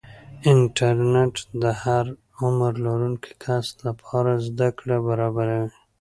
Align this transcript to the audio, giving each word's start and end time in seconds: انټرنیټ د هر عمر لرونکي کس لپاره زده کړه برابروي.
انټرنیټ 0.51 1.35
د 1.61 1.63
هر 1.81 2.05
عمر 2.41 2.71
لرونکي 2.85 3.31
کس 3.43 3.65
لپاره 3.85 4.31
زده 4.47 4.69
کړه 4.77 4.97
برابروي. 5.07 5.69